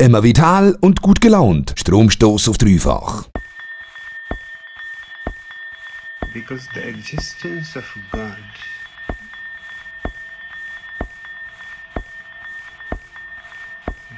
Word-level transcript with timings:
Immer 0.00 0.22
vital 0.22 0.78
und 0.80 1.02
gut 1.02 1.20
gelaunt. 1.20 1.74
Stromstoß 1.76 2.48
auf 2.48 2.56
dreifach. 2.56 3.28
Because 6.32 6.66
the 6.72 6.80
existence 6.80 7.76
of 7.76 7.84
God 8.10 8.38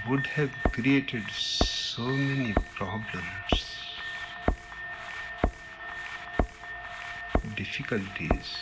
would 0.08 0.24
have 0.36 0.50
created 0.70 1.24
so 1.32 2.02
many 2.02 2.54
problems, 2.76 3.66
difficulties. 7.56 8.54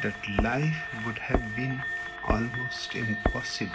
That 0.00 0.14
life 0.42 0.76
would 1.04 1.18
have 1.18 1.42
been 1.54 1.82
almost 2.28 2.94
impossible. 2.94 3.72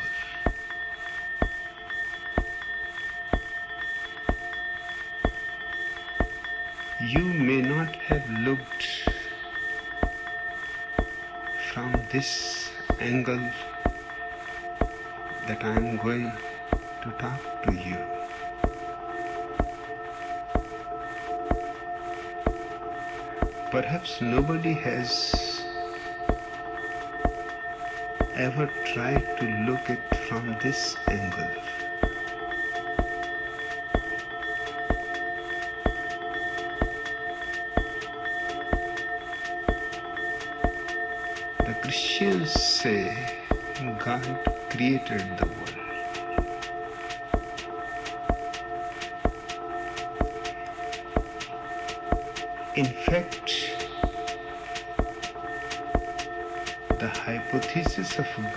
You 6.99 7.23
may 7.23 7.61
not 7.61 7.95
have 7.95 8.29
looked 8.29 8.87
from 11.71 11.93
this 12.11 12.69
angle 12.99 13.49
that 15.47 15.63
I 15.63 15.75
am 15.75 15.97
going 15.97 16.31
to 17.03 17.11
talk 17.11 17.63
to 17.63 17.73
you. 17.73 17.97
Perhaps 23.71 24.21
nobody 24.21 24.73
has 24.73 25.40
ever 28.41 28.65
tried 28.91 29.37
to 29.37 29.45
look 29.67 29.87
it 29.87 30.15
from 30.27 30.57
this 30.63 30.97
angle. 31.07 31.51
The 41.67 41.75
Christians 41.83 42.51
say 42.51 43.15
God 43.99 44.25
created 44.71 45.37
the 45.37 45.45
world. 45.45 45.70
Of 58.21 58.53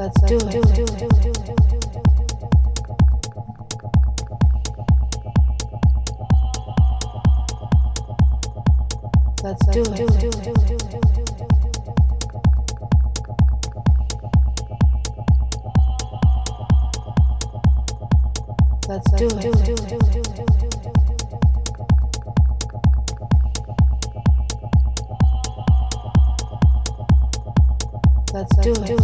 let's 0.00 0.20
do 0.22 0.36
it. 0.36 0.44
Let's 9.42 9.66
do 9.66 9.84
Let's 18.88 19.10
do 19.12 19.30
Let's 28.32 28.56
do. 28.56 28.99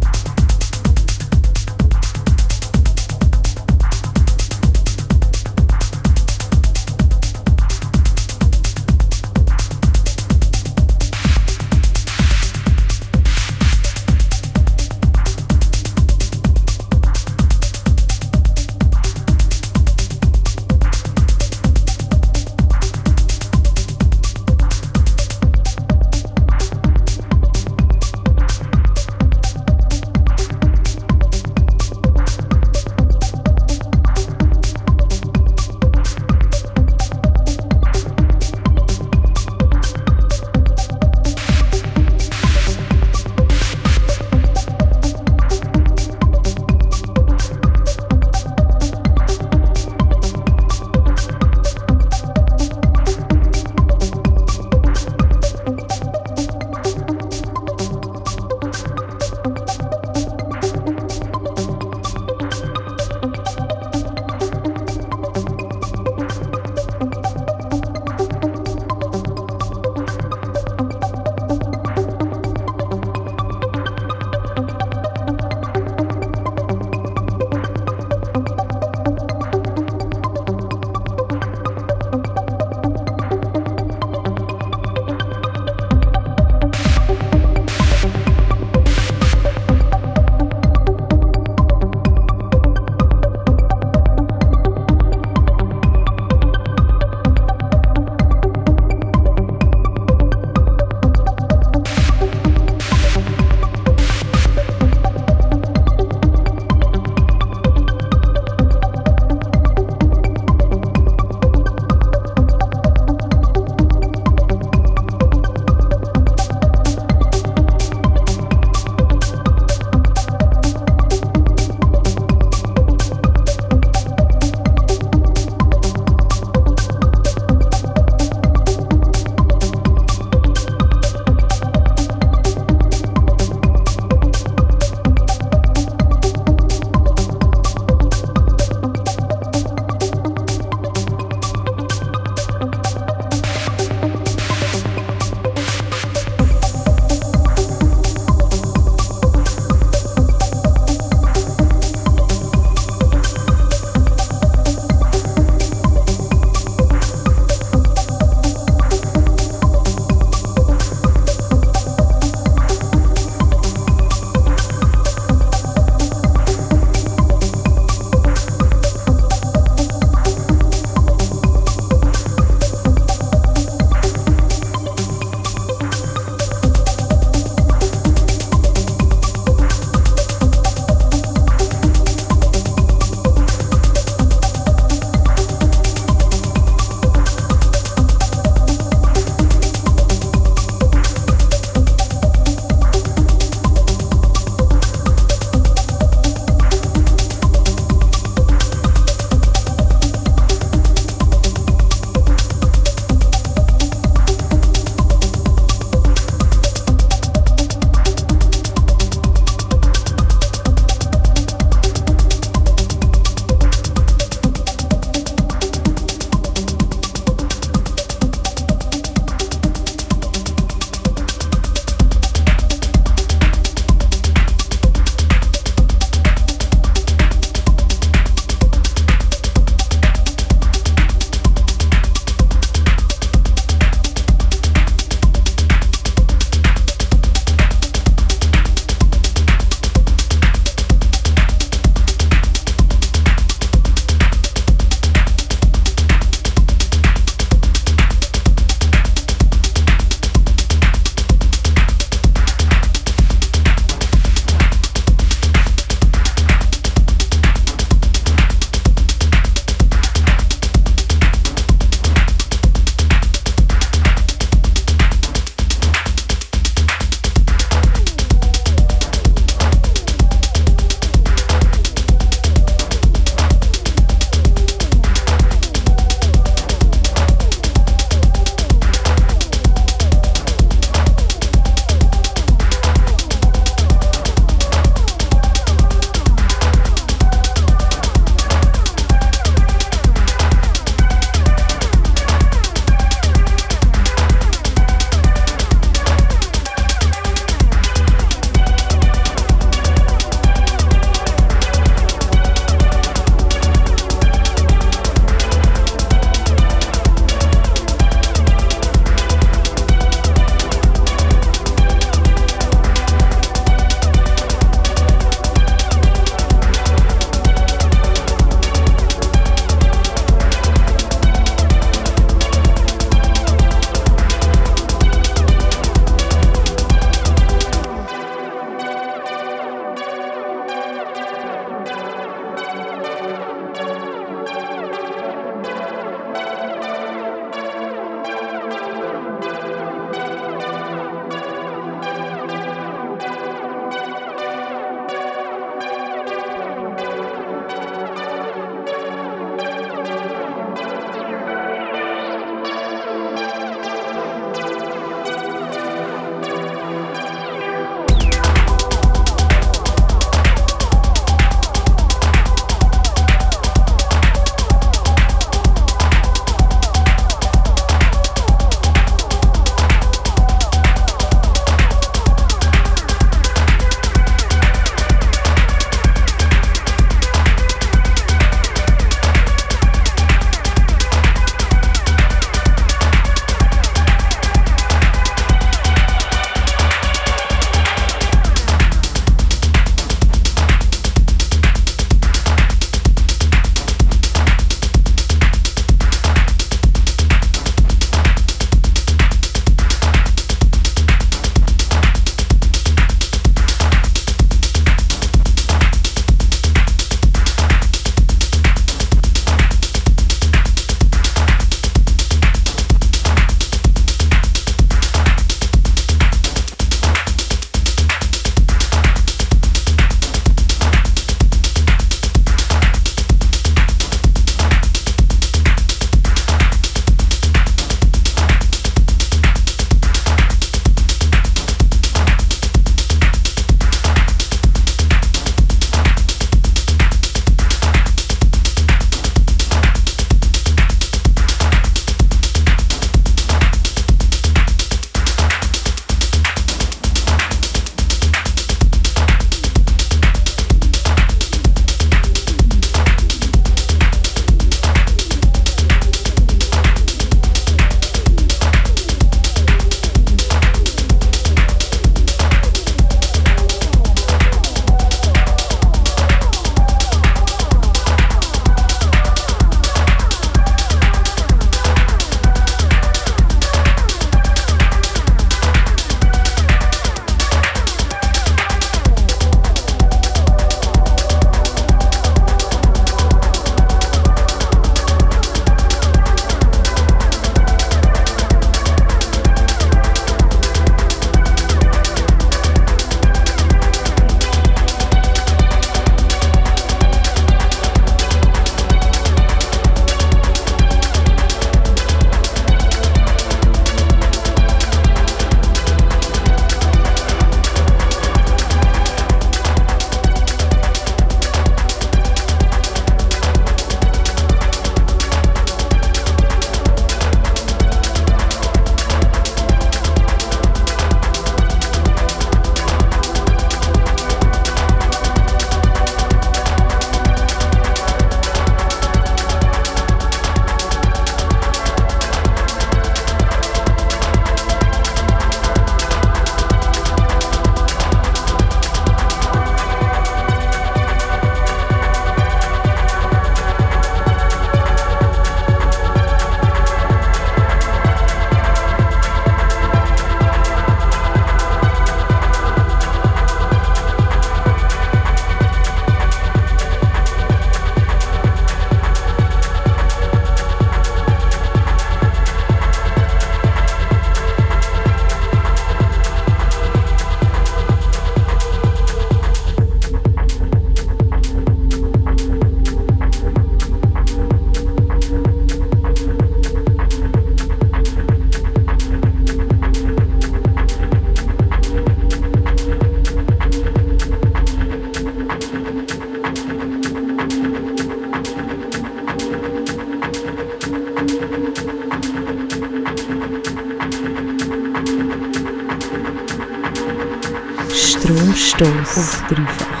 doce. 598.81 599.19
Ovo 599.19 600.00